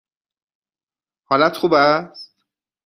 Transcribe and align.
حالت 1.23 1.55
خوب 1.57 1.73
است؟ 1.73 2.35